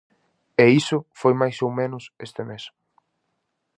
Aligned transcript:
E 0.63 0.65
iso 0.81 0.97
foi 1.19 1.33
máis 1.41 1.57
ou 1.65 1.71
menos 1.79 2.03
este 2.27 2.41
mes. 2.49 2.63